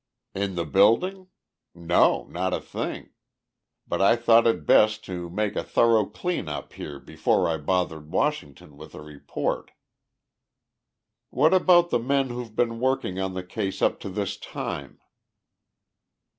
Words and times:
"In 0.33 0.55
the 0.55 0.65
building? 0.65 1.27
No, 1.75 2.23
not 2.27 2.55
a 2.55 2.59
thing. 2.59 3.11
But 3.87 4.01
I 4.01 4.15
thought 4.15 4.47
it 4.47 4.65
best 4.65 5.05
to 5.05 5.29
make 5.29 5.55
a 5.55 5.63
thorough 5.63 6.07
clean 6.07 6.49
up 6.49 6.73
here 6.73 6.99
before 6.99 7.47
I 7.47 7.57
bothered 7.57 8.09
Washington 8.11 8.77
with 8.77 8.95
a 8.95 9.01
report." 9.03 9.69
"What 11.29 11.53
about 11.53 11.91
the 11.91 11.99
men 11.99 12.29
who've 12.29 12.55
been 12.55 12.79
working 12.79 13.19
on 13.19 13.35
the 13.35 13.43
case 13.43 13.79
up 13.79 13.99
to 13.99 14.09
this 14.09 14.37
time?" 14.37 14.97